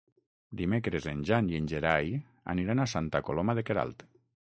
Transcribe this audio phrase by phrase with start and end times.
[0.59, 2.09] Dimecres en Jan i en Gerai
[2.55, 4.03] aniran a Santa Coloma de Queralt.